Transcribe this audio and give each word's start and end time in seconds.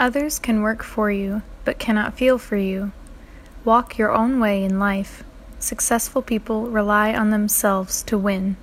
Others 0.00 0.38
can 0.38 0.62
work 0.62 0.84
for 0.84 1.10
you, 1.10 1.42
but 1.64 1.80
cannot 1.80 2.14
feel 2.14 2.38
for 2.38 2.56
you. 2.56 2.92
Walk 3.64 3.98
your 3.98 4.12
own 4.12 4.38
way 4.38 4.62
in 4.62 4.78
life. 4.78 5.24
Successful 5.58 6.22
people 6.22 6.70
rely 6.70 7.12
on 7.12 7.30
themselves 7.30 8.04
to 8.04 8.16
win. 8.16 8.56